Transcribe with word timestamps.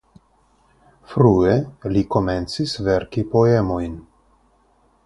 Frue 1.11 1.53
li 1.93 2.03
komencis 2.17 2.75
verki 2.89 3.27
poemojn. 3.37 3.97